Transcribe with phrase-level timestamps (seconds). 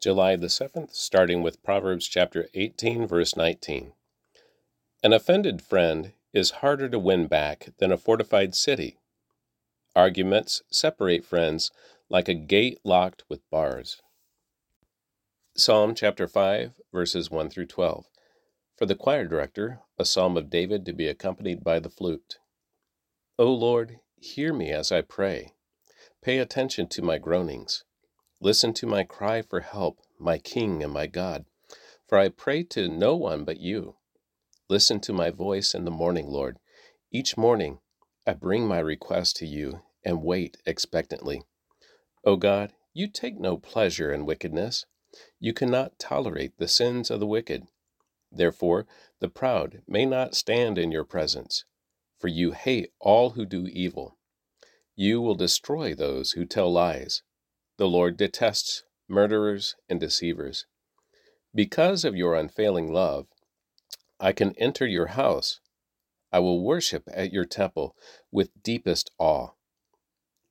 [0.00, 3.92] July the 7th, starting with Proverbs chapter 18, verse 19.
[5.02, 8.96] An offended friend is harder to win back than a fortified city.
[9.94, 11.70] Arguments separate friends
[12.08, 14.00] like a gate locked with bars.
[15.54, 18.06] Psalm chapter 5, verses 1 through 12.
[18.78, 22.38] For the choir director, a psalm of David to be accompanied by the flute.
[23.38, 25.52] O Lord, hear me as I pray.
[26.22, 27.84] Pay attention to my groanings.
[28.42, 31.44] Listen to my cry for help, my King and my God,
[32.08, 33.96] for I pray to no one but you.
[34.70, 36.58] Listen to my voice in the morning, Lord.
[37.12, 37.80] Each morning
[38.26, 41.42] I bring my request to you and wait expectantly.
[42.24, 44.86] O God, you take no pleasure in wickedness.
[45.38, 47.64] You cannot tolerate the sins of the wicked.
[48.32, 48.86] Therefore,
[49.18, 51.64] the proud may not stand in your presence,
[52.18, 54.16] for you hate all who do evil.
[54.96, 57.22] You will destroy those who tell lies.
[57.80, 60.66] The Lord detests murderers and deceivers.
[61.54, 63.28] Because of your unfailing love,
[64.20, 65.60] I can enter your house.
[66.30, 67.96] I will worship at your temple
[68.30, 69.52] with deepest awe.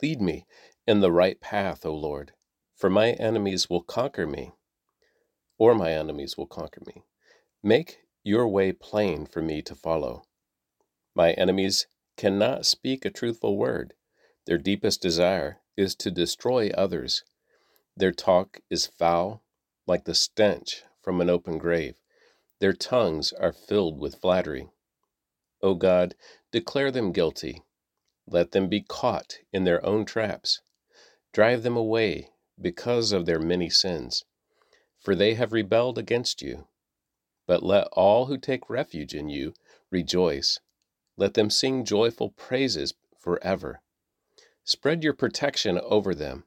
[0.02, 0.48] Lead me
[0.88, 2.32] in the right path, O Lord,
[2.76, 4.54] for my enemies will conquer me,
[5.60, 7.04] or my enemies will conquer me.
[7.62, 10.24] Make your way plain for me to follow.
[11.14, 11.86] My enemies
[12.18, 13.94] cannot speak a truthful word.
[14.48, 17.24] Their deepest desire is to destroy others.
[17.96, 19.44] Their talk is foul,
[19.86, 21.96] like the stench from an open grave.
[22.60, 24.70] Their tongues are filled with flattery.
[25.62, 26.16] O God,
[26.52, 27.64] declare them guilty.
[28.28, 30.62] Let them be caught in their own traps.
[31.34, 34.24] Drive them away because of their many sins,
[34.98, 36.68] for they have rebelled against you.
[37.48, 39.54] But let all who take refuge in you
[39.90, 40.60] rejoice.
[41.18, 43.82] Let them sing joyful praises forever.
[44.64, 46.44] Spread your protection over them,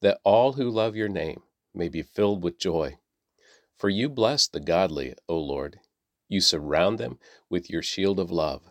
[0.00, 1.42] that all who love your name
[1.74, 2.98] may be filled with joy.
[3.76, 5.80] For you bless the godly, O Lord.
[6.28, 8.62] You surround them with your shield of love.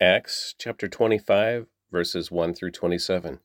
[0.00, 3.40] Acts chapter 25, verses 1 through 27.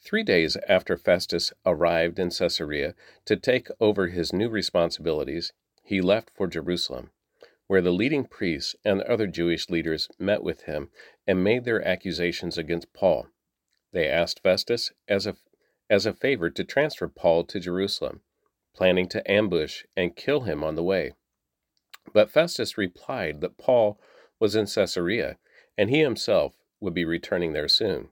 [0.00, 2.94] Three days after Festus arrived in Caesarea
[3.24, 7.10] to take over his new responsibilities, he left for Jerusalem
[7.66, 10.90] where the leading priests and other Jewish leaders met with him
[11.26, 13.28] and made their accusations against Paul.
[13.92, 15.36] They asked Festus as a,
[15.88, 18.20] as a favor to transfer Paul to Jerusalem,
[18.74, 21.12] planning to ambush and kill him on the way.
[22.12, 23.98] But Festus replied that Paul
[24.38, 25.38] was in Caesarea,
[25.78, 28.10] and he himself would be returning there soon.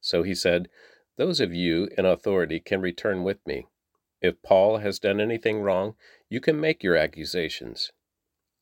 [0.00, 0.68] So he said,
[1.16, 3.66] Those of you in authority can return with me.
[4.20, 5.94] If Paul has done anything wrong,
[6.28, 7.92] you can make your accusations.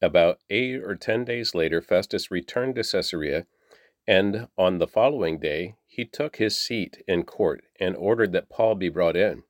[0.03, 3.47] About eight or ten days later, Festus returned to Caesarea,
[4.07, 8.75] and on the following day he took his seat in court and ordered that Paul
[8.75, 9.43] be brought in.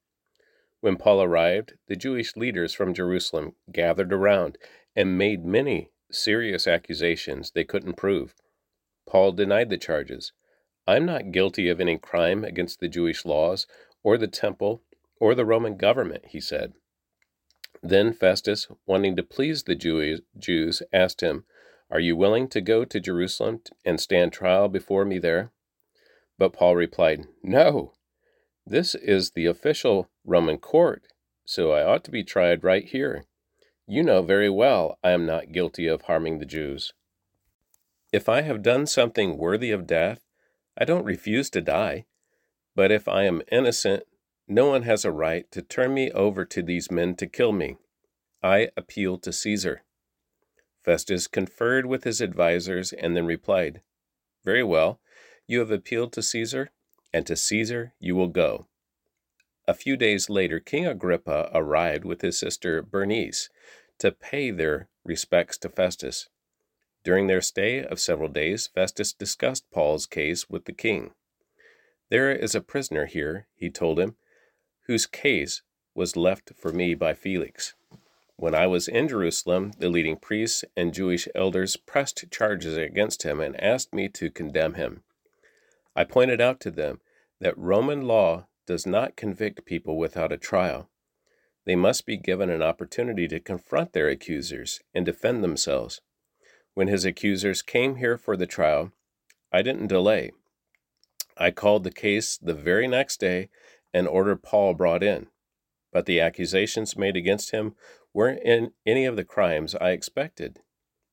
[0.80, 4.56] When Paul arrived, the Jewish leaders from Jerusalem gathered around
[4.94, 8.34] and made many serious accusations they couldn't prove.
[9.06, 10.32] Paul denied the charges.
[10.86, 13.66] I'm not guilty of any crime against the Jewish laws
[14.04, 14.82] or the temple
[15.18, 16.74] or the Roman government, he said.
[17.82, 21.44] Then Festus, wanting to please the Jews, asked him,
[21.90, 25.52] Are you willing to go to Jerusalem and stand trial before me there?
[26.38, 27.92] But Paul replied, No,
[28.66, 31.04] this is the official Roman court,
[31.44, 33.24] so I ought to be tried right here.
[33.86, 36.92] You know very well I am not guilty of harming the Jews.
[38.12, 40.26] If I have done something worthy of death,
[40.76, 42.06] I don't refuse to die.
[42.74, 44.04] But if I am innocent,
[44.48, 47.76] no one has a right to turn me over to these men to kill me.
[48.42, 49.82] I appeal to Caesar.
[50.82, 53.80] Festus conferred with his advisers and then replied,
[54.44, 55.00] Very well,
[55.46, 56.70] you have appealed to Caesar,
[57.12, 58.66] and to Caesar you will go.
[59.66, 63.50] A few days later, King Agrippa arrived with his sister Bernice
[63.98, 66.28] to pay their respects to Festus.
[67.02, 71.14] During their stay of several days, Festus discussed Paul's case with the king.
[72.10, 74.16] There is a prisoner here, he told him,
[74.86, 75.62] whose case
[75.94, 77.74] was left for me by Felix.
[78.36, 83.40] When I was in Jerusalem, the leading priests and Jewish elders pressed charges against him
[83.40, 85.02] and asked me to condemn him.
[85.94, 87.00] I pointed out to them
[87.40, 90.90] that Roman law does not convict people without a trial.
[91.64, 96.00] They must be given an opportunity to confront their accusers and defend themselves.
[96.74, 98.92] When his accusers came here for the trial,
[99.50, 100.32] I didn't delay.
[101.38, 103.48] I called the case the very next day
[103.96, 105.28] and ordered Paul brought in.
[105.90, 107.74] But the accusations made against him
[108.12, 110.60] weren't in any of the crimes I expected.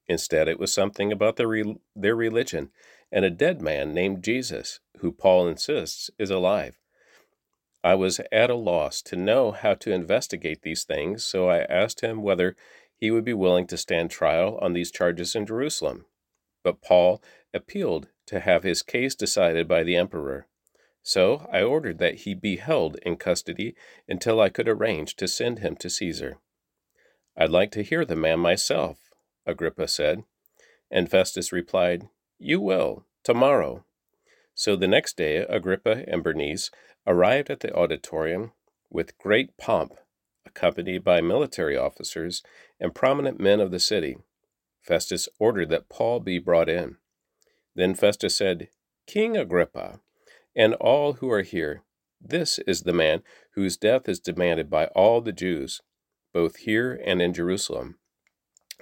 [0.08, 2.72] Instead, it was something about their, re- their religion
[3.10, 6.78] and a dead man named Jesus, who Paul insists is alive.
[7.86, 12.02] I was at a loss to know how to investigate these things, so I asked
[12.02, 12.58] him whether
[12.98, 16.06] he would be willing to stand trial on these charges in Jerusalem.
[16.66, 20.48] But Paul appealed to have his case decided by the emperor.
[21.04, 23.76] So I ordered that he be held in custody
[24.08, 26.38] until I could arrange to send him to Caesar.
[27.36, 29.12] I'd like to hear the man myself,
[29.46, 30.24] Agrippa said.
[30.90, 32.08] And Festus replied,
[32.40, 33.84] You will, tomorrow.
[34.56, 36.72] So the next day, Agrippa and Bernice
[37.06, 38.54] arrived at the auditorium
[38.90, 39.96] with great pomp,
[40.46, 42.44] accompanied by military officers
[42.80, 44.18] and prominent men of the city.
[44.82, 46.98] Festus ordered that Paul be brought in.
[47.76, 48.70] Then Festus said,
[49.08, 50.00] King Agrippa,
[50.56, 51.84] and all who are here,
[52.22, 53.24] this is the man
[53.56, 55.82] whose death is demanded by all the Jews,
[56.34, 58.00] both here and in Jerusalem.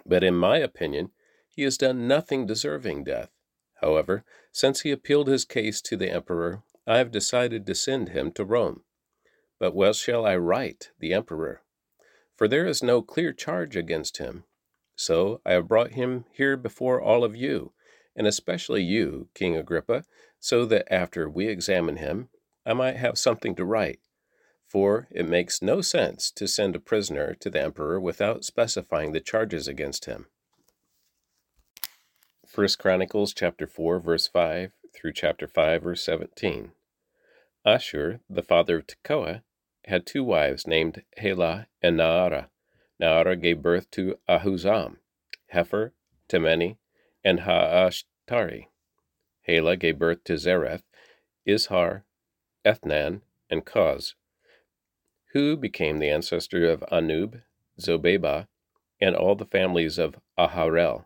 [0.05, 1.11] But in my opinion,
[1.47, 3.31] he has done nothing deserving death.
[3.81, 8.31] However, since he appealed his case to the emperor, I have decided to send him
[8.33, 8.83] to Rome.
[9.59, 11.61] But what shall I write the emperor?
[12.35, 14.43] For there is no clear charge against him.
[14.95, 17.73] So I have brought him here before all of you,
[18.15, 20.03] and especially you, King Agrippa,
[20.39, 22.29] so that after we examine him,
[22.65, 23.99] I might have something to write.
[24.67, 29.19] For it makes no sense to send a prisoner to the emperor without specifying the
[29.19, 30.27] charges against him.
[32.53, 36.71] 1 Chronicles chapter 4 verse 5 through chapter 5 verse 17.
[37.65, 39.43] Ashur, the father of Tekoa,
[39.85, 42.49] had two wives named Helah and Naarah.
[43.01, 44.97] Naarah gave birth to Ahuzzam,
[45.53, 45.91] Hepher,
[46.29, 46.77] Temeni,
[47.23, 48.67] and Haahashtari.
[49.47, 50.83] Helah gave birth to Zereth,
[51.47, 52.03] Izhar,
[52.65, 54.15] Ethnan, and Koz,
[55.33, 57.41] who became the ancestor of Anub,
[57.79, 58.47] Zobebah,
[58.99, 61.05] and all the families of Aharhel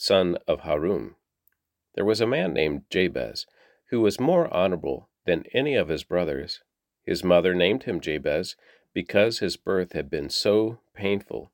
[0.00, 1.14] son of Harum.
[1.94, 3.44] There was a man named Jabez,
[3.90, 6.62] who was more honorable than any of his brothers.
[7.04, 8.56] His mother named him Jabez
[8.94, 11.52] because his birth had been so painful.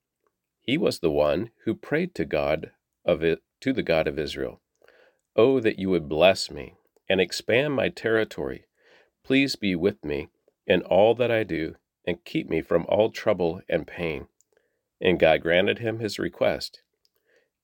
[0.60, 2.70] He was the one who prayed to God
[3.04, 4.60] of it to the God of Israel.
[5.34, 6.74] Oh, that you would bless me
[7.08, 8.66] and expand my territory.
[9.24, 10.28] Please be with me
[10.66, 11.76] in all that I do
[12.06, 14.28] and keep me from all trouble and pain.
[15.00, 16.82] And God granted him his request.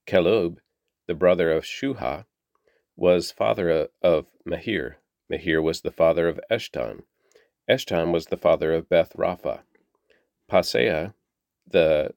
[0.06, 0.60] Caleb
[1.06, 2.24] the brother of Shuhah,
[2.96, 4.94] was father of Mahir.
[5.30, 7.02] Mahir was the father of Eshton.
[7.68, 9.62] Eshton was the father of Beth Rapha.
[10.50, 11.14] Paseah,
[11.66, 12.14] the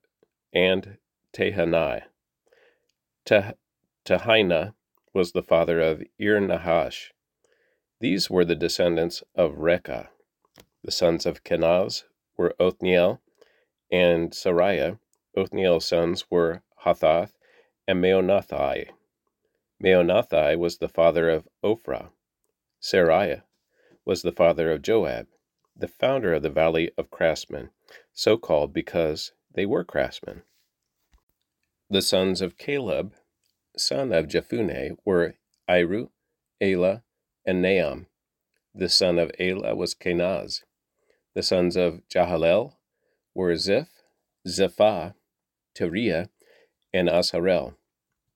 [0.54, 0.98] and
[1.34, 2.04] Tehanai.
[4.06, 4.76] Tehinnah
[5.16, 7.12] was the father of Ir Nahash.
[8.00, 10.10] These were the descendants of Recah.
[10.84, 12.04] The sons of Kenaz
[12.38, 13.20] were Othniel
[13.92, 15.00] and Seraiah.
[15.36, 17.34] Othniel's sons were Hathath
[17.88, 18.90] and Meonothai.
[19.84, 22.12] Meonothai was the father of Ophrah.
[22.80, 23.42] Seraiah
[24.06, 25.26] was the father of Joab,
[25.76, 27.72] the founder of the valley of craftsmen,
[28.14, 30.44] so called because they were craftsmen.
[31.90, 33.16] The sons of Caleb,
[33.78, 35.36] son of Jephunneh, were
[35.70, 36.10] Iru,
[36.62, 37.04] Elah,
[37.46, 38.08] and Naam.
[38.74, 40.64] The son of Elah was Kenaz.
[41.34, 42.74] The sons of Jahalel
[43.34, 43.90] were Ziph,
[44.48, 45.16] Ziphah,
[45.78, 46.30] Tiria,
[46.94, 47.76] and Asarel.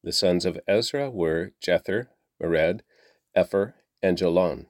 [0.04, 2.08] The sons of Ezrah were Jether,
[2.42, 2.82] Mered,
[3.36, 4.68] Epher, and Jalon.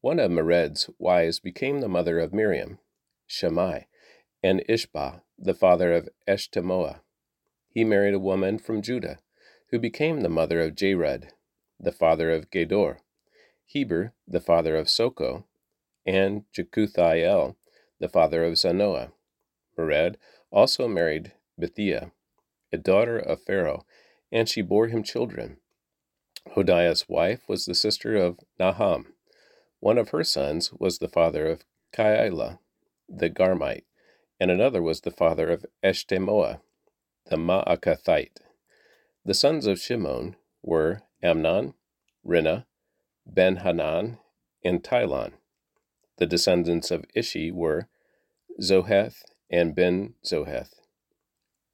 [0.00, 2.78] One of Mered's wives became the mother of Miriam,
[3.26, 3.82] Shammai,
[4.42, 7.00] and Ishbah, the father of Eshtemoa.
[7.68, 9.18] He married a woman from Judah,
[9.70, 11.30] who became the mother of Jered,
[11.78, 12.98] the father of Gedor,
[13.66, 15.44] Heber, the father of Soco,
[16.06, 17.56] and Jekuthiel,
[18.00, 19.12] the father of Zanoah.
[19.76, 20.16] Mered
[20.50, 22.12] also married Bithia,
[22.72, 23.84] a daughter of Pharaoh,
[24.32, 25.58] and she bore him children.
[26.54, 29.12] Hodiah's wife was the sister of Naham.
[29.80, 32.58] One of her sons was the father of Keilah,
[33.08, 33.84] the Garmite,
[34.40, 36.60] and another was the father of Eshtemoa,
[37.26, 38.38] the Maacathite.
[39.28, 41.74] The sons of Shimon were Amnon,
[42.26, 42.64] Rinnah,
[43.26, 44.16] Ben Hanan,
[44.64, 45.34] and Tilon.
[46.16, 47.88] The descendants of Ishi were
[48.58, 50.80] Zoheth and Ben Zoheth.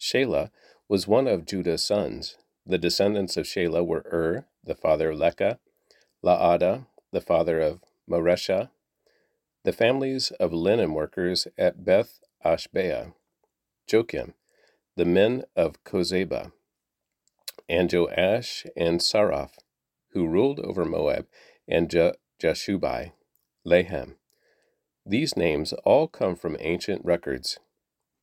[0.01, 0.51] Shelah
[0.89, 2.37] was one of Judah's sons.
[2.67, 5.61] The descendants of Shelah were Ur, the father of Lecah,
[6.25, 8.71] Laadah, the father of Mareshah,
[9.63, 13.15] the families of linen workers at Beth Ashbea,
[13.87, 14.35] Joachim,
[14.97, 16.51] the men of Cozeba,
[17.69, 19.59] and Joash and Saraph,
[20.11, 21.27] who ruled over Moab,
[21.67, 23.13] and Je- Jashubai,
[23.67, 24.17] Lahem.
[25.07, 27.59] These names all come from ancient records.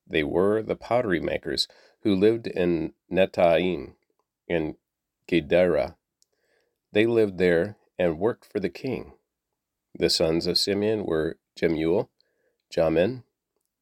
[0.07, 1.67] They were the pottery makers
[2.01, 3.93] who lived in Netaim
[4.47, 4.75] in
[5.27, 5.95] Gederah.
[6.91, 9.13] They lived there and worked for the king.
[9.93, 12.09] The sons of Simeon were Jemuel,
[12.73, 13.23] Jamin,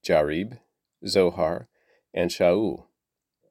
[0.03, 0.59] Jarib,
[1.07, 1.67] Zohar,
[2.13, 2.85] and Shaul.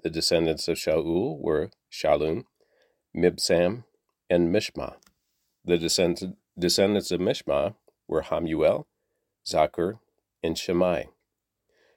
[0.02, 2.44] The descendants of Shaul were Shallum,
[3.16, 3.84] Mibsam,
[4.30, 4.96] and Mishma.
[5.64, 7.74] The descendants of Mishma
[8.06, 8.86] were Hammuel,
[9.46, 9.98] Zaccur,
[10.42, 11.08] and Shemai.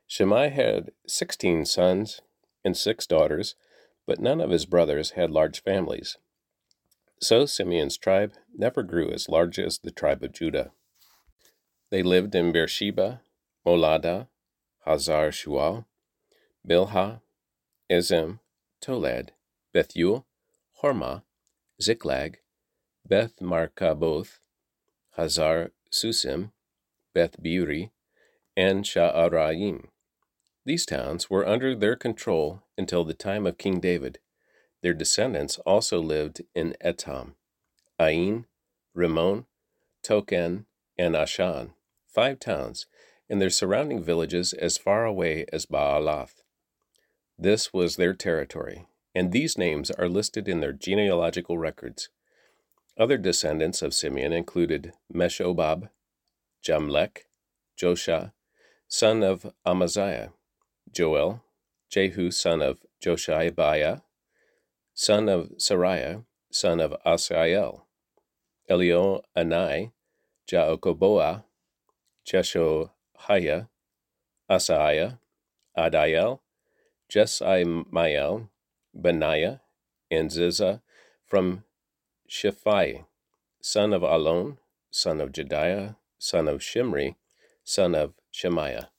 [0.10, 2.22] Shemai had sixteen sons
[2.66, 3.56] and six daughters,
[4.06, 6.18] but none of his brothers had large families.
[7.22, 10.72] So Simeon's tribe never grew as large as the tribe of Judah.
[11.92, 13.22] They lived in Beersheba,
[13.66, 14.28] Moladah,
[14.86, 15.86] Hazar Shual,
[16.68, 17.22] Bilhah,
[17.92, 18.40] Ezem,
[18.84, 19.30] Tolad,
[19.74, 20.26] Bethuel,
[20.82, 21.24] Hormah,
[21.82, 22.40] Ziklag,
[23.08, 24.40] Beth Marcaboth,
[25.18, 26.52] Hazar Susim,
[27.14, 27.92] Beth Buri,
[28.56, 29.86] and Sha'araim.
[30.66, 34.20] These towns were under their control until the time of King David.
[34.82, 37.36] Their descendants also lived in Etam,
[38.00, 38.46] Ain,
[38.94, 39.46] Rimmon,
[40.04, 40.66] Token,
[40.98, 41.74] and Ashan,
[42.08, 42.88] five towns,
[43.30, 46.42] and their surrounding villages as far away as Baalath.
[47.38, 52.10] This was their territory, and these names are listed in their genealogical records.
[52.98, 55.90] Other descendants of Simeon included Meshobab,
[56.64, 57.20] Jamlech,
[57.78, 58.32] Joshah,
[58.88, 60.32] son of Amaziah,
[60.92, 61.44] Joel,
[61.90, 64.02] Jehu son of Joshibiah,
[64.94, 67.82] son of Seraiah, son of Asiel,
[68.70, 69.92] Elio Anai,
[70.48, 71.44] Jaakobah,
[72.26, 73.68] Jeshohaiah,
[74.50, 75.18] Asaiah,
[75.78, 76.40] Adiel,
[77.10, 78.50] Jesimiel,
[78.94, 79.62] Benaiah,
[80.10, 80.82] and Ziza
[81.26, 81.64] from
[82.30, 83.06] Shiphi,
[83.62, 84.58] son of Allon,
[84.90, 87.16] son of Jedaiah, son of Shimri,
[87.64, 88.90] son of Shemaiah.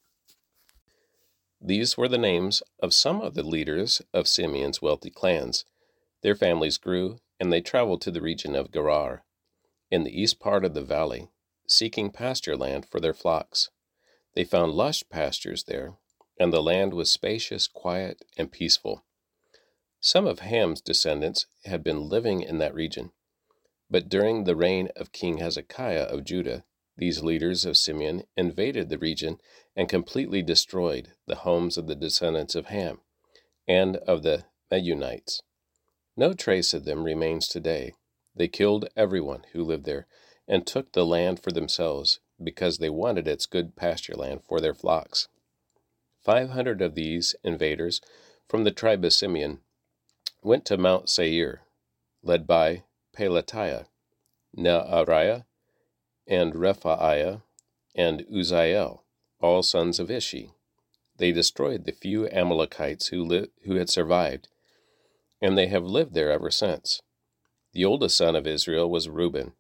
[1.61, 5.65] These were the names of some of the leaders of Simeon's wealthy clans.
[6.23, 9.25] Their families grew, and they traveled to the region of Gerar,
[9.91, 11.29] in the east part of the valley,
[11.69, 13.71] seeking pasture land for their flocks.
[14.35, 15.95] They found lush pastures there,
[16.39, 19.05] and the land was spacious, quiet, and peaceful.
[20.05, 23.13] Some of Ham's descendants had been living in that region.
[23.89, 26.65] But during the reign of King Hezekiah of Judah,
[26.97, 29.41] these leaders of Simeon invaded the region
[29.77, 33.01] and completely destroyed the homes of the descendants of Ham
[33.69, 35.41] and of the Meunites.
[36.17, 37.95] No trace of them remains today.
[38.35, 40.09] They killed everyone who lived there
[40.49, 44.75] and took the land for themselves because they wanted its good pasture land for their
[44.75, 45.29] flocks.
[46.21, 48.01] Five hundred of these invaders
[48.49, 49.61] from the tribe of Simeon
[50.43, 51.63] went to Mount Seir,
[52.23, 52.85] led by
[53.17, 53.87] Pelatiah,
[54.57, 55.45] Neariah,
[56.27, 57.43] and Rephaiah,
[57.95, 59.03] and Uzziel,
[59.41, 60.53] all sons of Ishi.
[61.17, 64.49] They destroyed the few Amalekites who, li- who had survived,
[65.41, 67.01] and they have lived there ever since.
[67.73, 69.53] The oldest son of Israel was Reuben,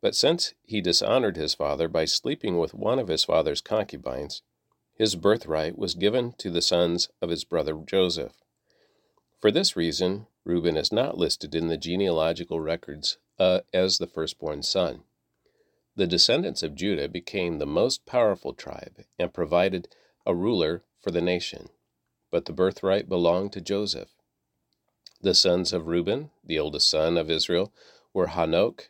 [0.00, 4.42] but since he dishonored his father by sleeping with one of his father's concubines,
[4.94, 8.32] his birthright was given to the sons of his brother Joseph.
[9.40, 14.62] For this reason, Reuben is not listed in the genealogical records uh, as the firstborn
[14.62, 15.04] son.
[15.96, 19.88] The descendants of Judah became the most powerful tribe and provided
[20.26, 21.70] a ruler for the nation,
[22.30, 24.10] but the birthright belonged to Joseph.
[25.22, 27.72] The sons of Reuben, the oldest son of Israel,
[28.12, 28.88] were Hanoch,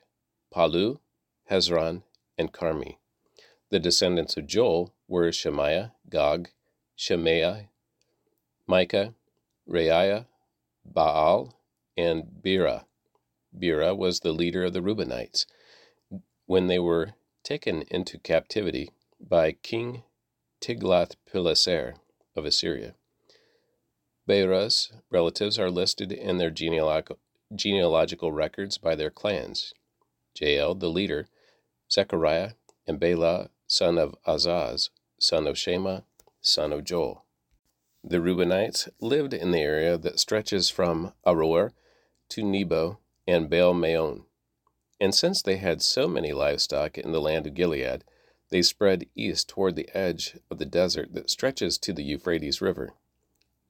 [0.53, 0.99] Pallu,
[1.49, 2.03] Hezron,
[2.37, 2.99] and Carmi.
[3.71, 6.49] The descendants of Joel were Shemaiah, Gog,
[6.97, 7.69] Shemaiah,
[8.67, 9.15] Micah,
[9.69, 10.27] Reaiah,
[10.93, 11.55] Baal,
[11.97, 12.85] and Beerah.
[13.57, 15.47] Beerah was the leader of the Reubenites
[16.47, 20.03] when they were taken into captivity by King
[20.61, 21.95] Tiglath-Pileser
[22.37, 22.95] of Assyria.
[24.29, 29.73] Beerah's relatives are listed in their genealogical records by their clans.
[30.39, 31.27] Jael, the leader,
[31.91, 32.53] Zechariah,
[32.87, 36.01] and Bela, son of Azaz, son of Shema,
[36.41, 37.25] son of Joel.
[38.03, 41.73] The Reubenites lived in the area that stretches from Aroer
[42.31, 44.25] to Nebo and Baal Meon.
[44.99, 48.05] And since they had so many livestock in the land of Gilead,
[48.51, 52.95] they spread east toward the edge of the desert that stretches to the Euphrates River.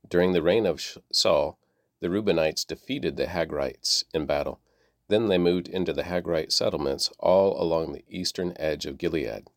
[0.09, 1.59] During the reign of Saul,
[2.01, 4.61] the Reubenites defeated the Hagrites in battle.
[5.09, 9.49] Then they moved into the Hagrite settlements all along the eastern edge of Gilead.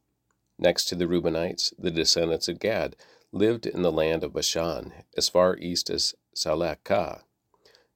[0.58, 2.96] Next to the Reubenites, the descendants of Gad
[3.33, 7.23] lived in the land of Bashan, as far east as Salecah.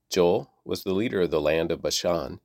[0.09, 2.39] Joel was the leader of the land of Bashan,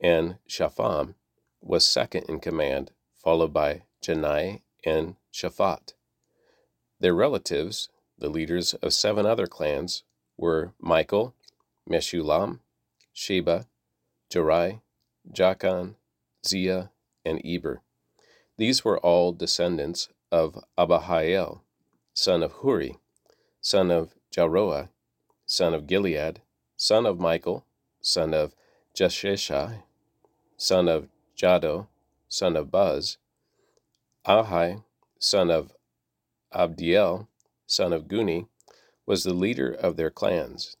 [0.00, 1.14] and Shapham
[1.60, 5.92] was second in command, followed by Janai and Shaphat.
[6.98, 10.02] Their relatives, the leaders of seven other clans,
[10.38, 11.34] were Michael,
[11.88, 12.60] Meshullam,
[13.12, 13.66] Sheba,
[14.32, 14.80] Jorai,
[15.30, 15.96] Jacan,
[16.46, 16.90] Zia,
[17.22, 17.82] and Eber.
[18.56, 21.62] These were all descendants of Abihail,
[22.20, 22.98] son of Huri,
[23.62, 24.90] son of Jaroah,
[25.46, 26.42] son of Gilead,
[26.76, 27.64] son of Michael,
[28.02, 28.54] son of
[28.94, 29.84] Jeshishai,
[30.58, 31.86] son of Jahdo,
[32.28, 33.16] son of Buz,
[34.26, 34.84] Ahai,
[35.18, 35.72] son of
[36.52, 37.26] Abdiel,
[37.66, 38.48] son of Guni,
[39.06, 40.76] was the leader of their clans.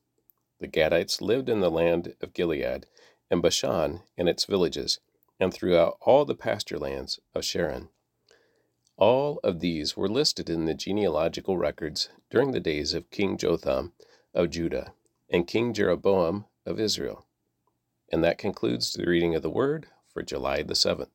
[0.58, 2.84] The Gadites lived in the land of Gilead,
[3.30, 5.00] and Bashan and its villages,
[5.40, 7.88] and throughout all the pasture lands of Sharon.
[9.00, 13.94] All of these were listed in the genealogical records during the days of King Jotham
[14.34, 14.92] of Judah
[15.30, 17.26] and King Jeroboam of Israel.
[18.12, 21.08] And that concludes the reading of the Word for July the 7th.